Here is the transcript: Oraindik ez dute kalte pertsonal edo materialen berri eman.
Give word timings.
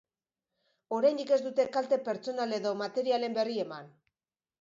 Oraindik 0.95 1.33
ez 1.35 1.37
dute 1.43 1.65
kalte 1.75 1.99
pertsonal 2.07 2.57
edo 2.59 2.71
materialen 2.81 3.37
berri 3.37 3.59
eman. 3.67 3.93